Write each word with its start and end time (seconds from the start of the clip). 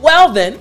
Well, 0.00 0.32
then, 0.32 0.58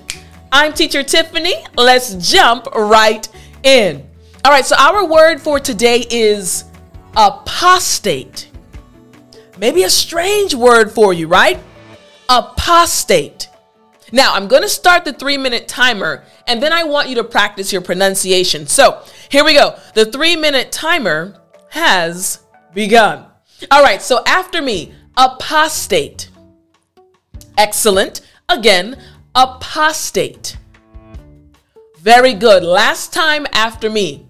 I'm 0.51 0.73
teacher 0.73 1.01
Tiffany. 1.01 1.65
Let's 1.75 2.13
jump 2.31 2.67
right 2.75 3.27
in. 3.63 4.07
All 4.45 4.51
right, 4.51 4.65
so 4.65 4.75
our 4.75 5.03
word 5.07 5.41
for 5.41 5.59
today 5.59 6.05
is 6.11 6.65
apostate. 7.17 8.51
Maybe 9.57 9.81
a 9.81 9.89
strange 9.89 10.53
word 10.53 10.91
for 10.91 11.11
you, 11.11 11.27
right? 11.27 11.59
Apostate. 12.29 13.49
Now, 14.15 14.33
I'm 14.33 14.47
going 14.47 14.61
to 14.61 14.69
start 14.69 15.03
the 15.03 15.11
three 15.11 15.37
minute 15.37 15.67
timer 15.67 16.23
and 16.47 16.63
then 16.63 16.71
I 16.71 16.85
want 16.85 17.09
you 17.09 17.15
to 17.15 17.23
practice 17.25 17.73
your 17.73 17.81
pronunciation. 17.81 18.65
So, 18.65 19.03
here 19.27 19.43
we 19.43 19.53
go. 19.53 19.77
The 19.93 20.05
three 20.05 20.37
minute 20.37 20.71
timer 20.71 21.35
has 21.71 22.39
begun. 22.73 23.25
All 23.69 23.83
right, 23.83 24.01
so 24.01 24.23
after 24.25 24.61
me, 24.61 24.93
apostate. 25.17 26.29
Excellent. 27.57 28.21
Again, 28.47 28.97
apostate. 29.35 30.55
Very 31.99 32.33
good. 32.35 32.63
Last 32.63 33.11
time 33.11 33.45
after 33.51 33.89
me, 33.89 34.29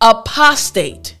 apostate. 0.00 1.16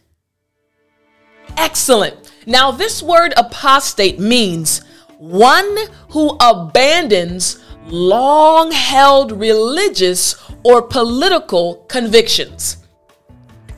Excellent. 1.56 2.32
Now, 2.44 2.72
this 2.72 3.04
word 3.04 3.34
apostate 3.36 4.18
means 4.18 4.80
one 5.18 5.76
who 6.08 6.36
abandons 6.40 7.59
long 7.86 8.70
held 8.70 9.32
religious 9.32 10.36
or 10.62 10.82
political 10.82 11.84
convictions. 11.88 12.78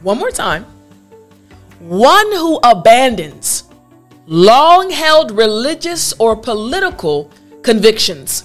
One 0.02 0.18
more 0.18 0.30
time. 0.30 0.64
One 1.78 2.30
who 2.32 2.58
abandons 2.62 3.64
long 4.26 4.90
held 4.90 5.32
religious 5.32 6.12
or 6.14 6.36
political 6.36 7.30
convictions. 7.62 8.44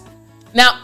Now, 0.53 0.80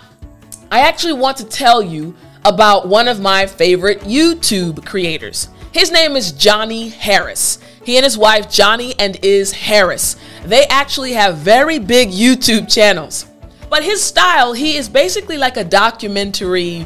I 0.72 0.82
actually 0.82 1.14
want 1.14 1.38
to 1.38 1.46
tell 1.46 1.82
you 1.82 2.16
about 2.46 2.88
one 2.88 3.08
of 3.08 3.20
my 3.20 3.46
favorite 3.46 4.02
YouTube 4.02 4.86
creators. 4.86 5.50
His 5.72 5.92
name 5.92 6.16
is 6.16 6.32
Johnny 6.32 6.90
Harris. 6.90 7.60
He 7.84 7.98
and 7.98 8.04
his 8.04 8.18
wife, 8.18 8.50
Johnny 8.50 8.94
and 9.00 9.18
Iz 9.24 9.52
Harris, 9.52 10.16
they 10.46 10.66
actually 10.66 11.14
have 11.14 11.38
very 11.38 11.80
big 11.80 12.10
YouTube 12.10 12.72
channels. 12.72 13.26
But 13.74 13.84
his 13.84 14.04
style, 14.04 14.54
he 14.54 14.76
is 14.78 14.88
basically 14.88 15.36
like 15.36 15.58
a 15.58 15.64
documentary 15.64 16.86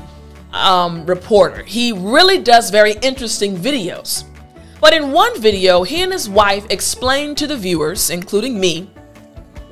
um, 0.54 1.06
reporter. 1.06 1.62
He 1.64 1.92
really 1.92 2.38
does 2.38 2.70
very 2.70 2.94
interesting 3.02 3.58
videos. 3.58 4.24
But 4.80 4.94
in 4.94 5.12
one 5.12 5.38
video, 5.42 5.84
he 5.84 6.02
and 6.02 6.14
his 6.14 6.30
wife 6.30 6.66
explained 6.70 7.38
to 7.40 7.48
the 7.48 7.58
viewers, 7.58 8.10
including 8.10 8.58
me, 8.58 8.90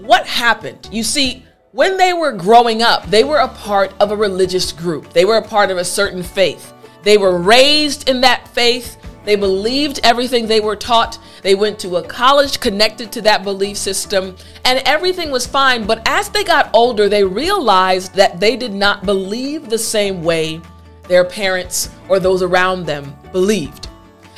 what 0.01 0.27
happened. 0.27 0.89
You 0.91 1.03
see, 1.03 1.45
when 1.71 1.95
they 1.95 2.11
were 2.11 2.33
growing 2.33 2.81
up, 2.81 3.05
they 3.05 3.23
were 3.23 3.37
a 3.37 3.47
part 3.47 3.93
of 4.01 4.11
a 4.11 4.17
religious 4.17 4.73
group, 4.73 5.13
they 5.13 5.23
were 5.23 5.37
a 5.37 5.47
part 5.47 5.71
of 5.71 5.77
a 5.77 5.85
certain 5.85 6.21
faith. 6.21 6.73
They 7.03 7.17
were 7.17 7.39
raised 7.39 8.09
in 8.09 8.19
that 8.21 8.45
faith. 8.49 8.97
They 9.23 9.37
believed 9.37 10.01
everything 10.03 10.47
they 10.47 10.59
were 10.59 10.75
taught. 10.75 11.17
They 11.45 11.53
went 11.53 11.77
to 11.81 11.97
a 11.97 12.03
college 12.03 12.59
connected 12.59 13.11
to 13.11 13.21
that 13.21 13.43
belief 13.43 13.77
system, 13.77 14.35
and 14.63 14.81
everything 14.83 15.29
was 15.29 15.45
fine. 15.45 15.85
But 15.85 16.01
as 16.07 16.27
they 16.29 16.43
got 16.43 16.71
older, 16.73 17.07
they 17.07 17.23
realized 17.23 18.15
that 18.15 18.39
they 18.39 18.55
did 18.55 18.73
not 18.73 19.05
believe 19.05 19.69
the 19.69 19.77
same 19.77 20.23
way 20.23 20.59
their 21.07 21.23
parents 21.23 21.91
or 22.09 22.19
those 22.19 22.41
around 22.41 22.87
them 22.87 23.15
believed. 23.31 23.89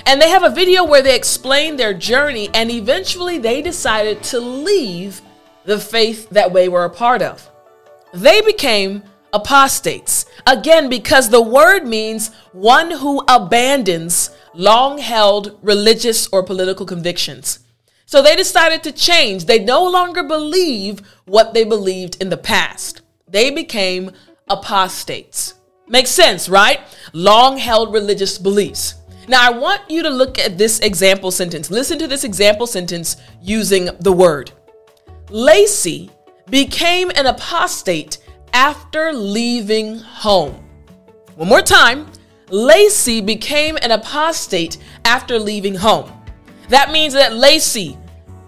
And 0.06 0.22
they 0.22 0.28
have 0.30 0.44
a 0.44 0.50
video 0.50 0.84
where 0.84 1.02
they 1.02 1.16
explain 1.16 1.78
their 1.78 1.94
journey, 1.94 2.50
and 2.54 2.70
eventually 2.70 3.38
they 3.38 3.62
decided 3.62 4.22
to 4.24 4.42
leave 4.42 5.22
the 5.64 5.80
faith 5.80 6.30
that 6.32 6.52
they 6.52 6.68
were 6.68 6.84
a 6.84 6.90
part 6.90 7.22
of. 7.22 7.50
They 8.14 8.42
became 8.42 9.02
apostates. 9.32 10.26
Again, 10.46 10.90
because 10.90 11.30
the 11.30 11.42
word 11.42 11.88
means 11.88 12.34
one 12.52 12.92
who 12.92 13.24
abandons 13.30 14.32
long 14.58 14.98
held 14.98 15.58
religious 15.62 16.28
or 16.30 16.42
political 16.42 16.86
convictions. 16.86 17.60
So 18.08 18.22
they 18.22 18.36
decided 18.36 18.84
to 18.84 18.92
change. 18.92 19.46
They 19.46 19.60
no 19.60 19.88
longer 19.88 20.24
believe 20.24 21.02
what 21.26 21.54
they 21.54 21.64
believed 21.64 22.18
in 22.20 22.30
the 22.30 22.38
past. 22.38 23.02
They 23.28 23.52
became 23.52 24.12
apostates. 24.50 25.54
Makes 25.88 26.10
sense, 26.10 26.50
right? 26.50 26.80
Long 27.14 27.58
held 27.58 27.94
religious 27.94 28.38
beliefs. 28.38 28.96
Now, 29.28 29.46
I 29.46 29.56
want 29.56 29.82
you 29.90 30.02
to 30.04 30.10
look 30.10 30.40
at 30.40 30.58
this 30.58 30.80
example 30.80 31.32
sentence. 31.32 31.70
Listen 31.70 32.00
to 32.00 32.08
this 32.08 32.24
example 32.24 32.66
sentence 32.66 33.18
using 33.42 33.90
the 34.00 34.12
word. 34.12 34.52
Lacey 35.30 36.10
became 36.50 37.12
an 37.12 37.28
apostate 37.28 38.20
after 38.54 39.14
leaving 39.14 40.00
home. 40.00 40.64
One 41.36 41.50
more 41.50 41.62
time. 41.62 42.08
Lacey 42.50 43.20
became 43.22 43.78
an 43.82 43.92
apostate 43.92 44.78
after 45.04 45.38
leaving 45.38 45.76
home. 45.76 46.12
That 46.70 46.92
means 46.92 47.14
that 47.14 47.36
Lacey, 47.36 47.98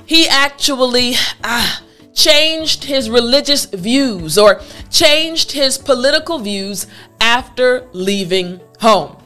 he 0.06 0.28
actually 0.28 1.14
ah, 1.44 1.82
changed 2.14 2.84
his 2.86 3.10
religious 3.10 3.66
views 3.66 4.38
or 4.38 4.62
changed 4.90 5.52
his 5.52 5.78
political 5.78 6.40
views 6.40 6.88
after 7.20 7.88
leaving 7.92 8.62
home. 8.80 9.19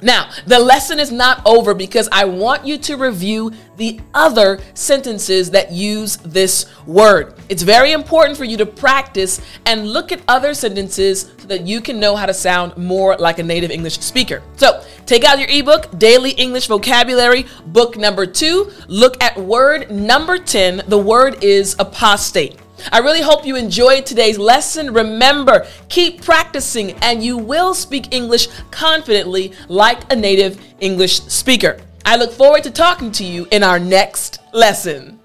Now, 0.00 0.30
the 0.46 0.58
lesson 0.58 1.00
is 1.00 1.10
not 1.10 1.42
over 1.44 1.74
because 1.74 2.08
I 2.12 2.24
want 2.24 2.64
you 2.64 2.78
to 2.78 2.96
review 2.96 3.52
the 3.76 4.00
other 4.14 4.60
sentences 4.74 5.50
that 5.50 5.72
use 5.72 6.16
this 6.18 6.66
word. 6.86 7.34
It's 7.48 7.62
very 7.62 7.92
important 7.92 8.36
for 8.36 8.44
you 8.44 8.56
to 8.58 8.66
practice 8.66 9.40
and 9.66 9.88
look 9.88 10.12
at 10.12 10.20
other 10.28 10.54
sentences 10.54 11.32
so 11.38 11.48
that 11.48 11.66
you 11.66 11.80
can 11.80 11.98
know 11.98 12.16
how 12.16 12.26
to 12.26 12.34
sound 12.34 12.76
more 12.76 13.16
like 13.16 13.38
a 13.38 13.42
native 13.42 13.70
English 13.70 13.98
speaker. 14.00 14.42
So, 14.56 14.84
take 15.06 15.24
out 15.24 15.38
your 15.38 15.48
ebook, 15.48 15.98
Daily 15.98 16.30
English 16.30 16.66
Vocabulary, 16.66 17.46
book 17.66 17.96
number 17.96 18.26
two. 18.26 18.70
Look 18.88 19.22
at 19.22 19.38
word 19.38 19.90
number 19.90 20.38
10. 20.38 20.82
The 20.88 20.98
word 20.98 21.42
is 21.42 21.74
apostate. 21.78 22.58
I 22.92 22.98
really 22.98 23.22
hope 23.22 23.44
you 23.44 23.56
enjoyed 23.56 24.06
today's 24.06 24.38
lesson. 24.38 24.92
Remember, 24.92 25.66
keep 25.88 26.22
practicing 26.22 26.92
and 27.02 27.22
you 27.22 27.36
will 27.36 27.74
speak 27.74 28.14
English 28.14 28.48
confidently 28.70 29.52
like 29.68 30.10
a 30.12 30.16
native 30.16 30.60
English 30.80 31.20
speaker. 31.22 31.78
I 32.04 32.16
look 32.16 32.32
forward 32.32 32.62
to 32.64 32.70
talking 32.70 33.12
to 33.12 33.24
you 33.24 33.46
in 33.50 33.62
our 33.62 33.78
next 33.78 34.40
lesson. 34.52 35.17